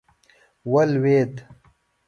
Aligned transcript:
ولوېد. 0.71 1.33